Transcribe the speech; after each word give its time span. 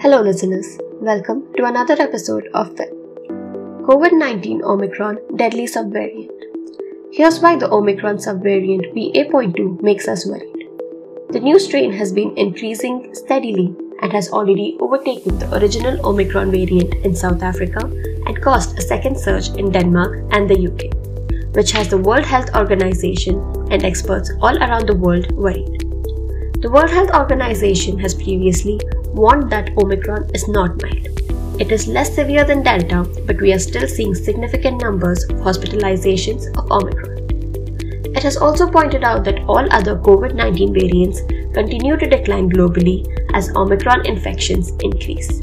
Hello, 0.00 0.22
listeners. 0.22 0.78
Welcome 1.00 1.52
to 1.56 1.64
another 1.64 1.96
episode 1.98 2.46
of 2.54 2.68
Web. 2.78 2.90
COVID 3.86 4.12
19 4.12 4.62
Omicron 4.62 5.18
Deadly 5.34 5.64
Subvariant. 5.64 6.30
Here's 7.12 7.40
why 7.40 7.56
the 7.56 7.68
Omicron 7.68 8.18
subvariant 8.18 8.94
BA.2 8.94 9.82
makes 9.82 10.06
us 10.06 10.24
worried. 10.24 10.68
The 11.30 11.40
new 11.40 11.58
strain 11.58 11.90
has 11.94 12.12
been 12.12 12.32
increasing 12.38 13.12
steadily 13.12 13.74
and 14.00 14.12
has 14.12 14.30
already 14.30 14.76
overtaken 14.80 15.36
the 15.40 15.52
original 15.58 16.06
Omicron 16.06 16.52
variant 16.52 16.94
in 17.04 17.16
South 17.16 17.42
Africa 17.42 17.84
and 18.26 18.40
caused 18.40 18.78
a 18.78 18.82
second 18.82 19.18
surge 19.18 19.48
in 19.56 19.72
Denmark 19.72 20.28
and 20.30 20.48
the 20.48 20.60
UK, 20.68 21.56
which 21.56 21.72
has 21.72 21.88
the 21.88 21.98
World 21.98 22.24
Health 22.24 22.54
Organization 22.54 23.42
and 23.72 23.82
experts 23.82 24.30
all 24.40 24.56
around 24.58 24.86
the 24.86 24.94
world 24.94 25.32
worried. 25.32 25.82
The 26.62 26.70
World 26.70 26.90
Health 26.90 27.10
Organization 27.10 27.98
has 27.98 28.14
previously 28.14 28.78
warned 29.18 29.50
that 29.50 29.76
Omicron 29.76 30.30
is 30.34 30.46
not 30.48 30.80
mild. 30.82 31.08
It 31.60 31.72
is 31.72 31.88
less 31.88 32.14
severe 32.14 32.44
than 32.44 32.62
Delta, 32.62 33.02
but 33.26 33.40
we 33.40 33.52
are 33.52 33.58
still 33.58 33.88
seeing 33.88 34.14
significant 34.14 34.80
numbers 34.80 35.24
of 35.24 35.38
hospitalizations 35.46 36.46
of 36.56 36.70
Omicron. 36.70 37.18
It 38.16 38.22
has 38.22 38.36
also 38.36 38.70
pointed 38.70 39.02
out 39.02 39.24
that 39.24 39.40
all 39.48 39.72
other 39.72 39.96
COVID 39.96 40.34
19 40.34 40.72
variants 40.72 41.20
continue 41.52 41.96
to 41.96 42.08
decline 42.08 42.48
globally 42.50 42.96
as 43.34 43.50
Omicron 43.56 44.06
infections 44.06 44.70
increase. 44.80 45.40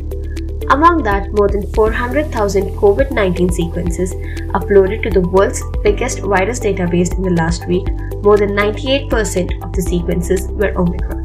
Among 0.72 1.04
that, 1.04 1.32
more 1.34 1.50
than 1.50 1.68
400,000 1.74 2.72
COVID 2.78 3.12
19 3.12 3.52
sequences 3.52 4.14
uploaded 4.60 5.04
to 5.04 5.10
the 5.10 5.28
world's 5.36 5.62
biggest 5.84 6.20
virus 6.20 6.60
database 6.60 7.14
in 7.16 7.24
the 7.24 7.38
last 7.44 7.68
week, 7.68 7.88
more 8.24 8.38
than 8.38 8.52
98% 8.52 9.64
of 9.64 9.74
the 9.74 9.82
sequences 9.82 10.48
were 10.48 10.76
Omicron. 10.78 11.25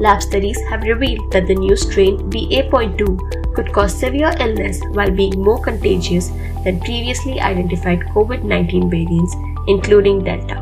Lab 0.00 0.22
studies 0.22 0.58
have 0.70 0.82
revealed 0.84 1.30
that 1.30 1.46
the 1.46 1.54
new 1.54 1.76
strain 1.76 2.16
BA.2 2.30 3.54
could 3.54 3.70
cause 3.70 3.94
severe 3.94 4.32
illness 4.40 4.80
while 4.92 5.10
being 5.10 5.42
more 5.42 5.60
contagious 5.62 6.30
than 6.64 6.80
previously 6.80 7.38
identified 7.38 8.00
COVID 8.14 8.42
19 8.42 8.88
variants, 8.88 9.36
including 9.68 10.24
Delta. 10.24 10.56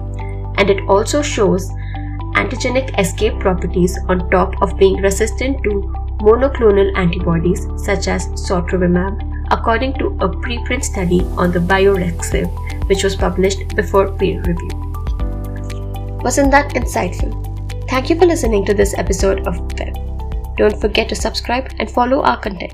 And 0.58 0.69
it 0.70 0.83
also 0.89 1.22
shows 1.22 1.70
antigenic 2.34 2.98
escape 2.98 3.39
properties 3.39 3.97
on 4.08 4.28
top 4.30 4.61
of 4.61 4.77
being 4.77 4.97
resistant 4.97 5.62
to 5.62 5.70
monoclonal 6.20 6.91
antibodies 6.97 7.69
such 7.77 8.08
as 8.08 8.27
sotrovimab, 8.48 9.23
according 9.52 9.95
to 10.00 10.06
a 10.20 10.28
preprint 10.28 10.83
study 10.83 11.20
on 11.36 11.52
the 11.52 11.61
bioRxiv, 11.61 12.89
which 12.89 13.05
was 13.05 13.14
published 13.14 13.77
before 13.77 14.11
peer 14.19 14.42
review. 14.42 14.70
Wasn't 16.25 16.50
that 16.50 16.75
insightful? 16.75 17.47
Thank 17.98 18.10
you 18.10 18.16
for 18.16 18.27
listening 18.27 18.64
to 18.66 18.74
this 18.74 18.94
episode 18.96 19.44
of 19.48 19.58
Web. 19.77 19.92
Don't 20.56 20.80
forget 20.80 21.08
to 21.08 21.16
subscribe 21.16 21.72
and 21.80 21.91
follow 21.91 22.22
our 22.22 22.38
content. 22.38 22.72